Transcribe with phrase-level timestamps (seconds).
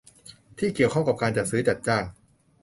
[0.57, 2.03] ที่เกี่ยวข้องกับการจัดซื้อจัดจ้าง